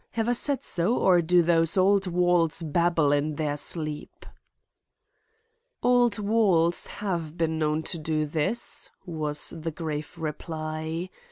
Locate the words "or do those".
0.97-1.77